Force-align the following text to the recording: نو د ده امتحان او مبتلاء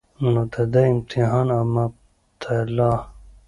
نو 0.31 0.41
د 0.53 0.55
ده 0.73 0.81
امتحان 0.93 1.47
او 1.57 1.63
مبتلاء 1.75 2.99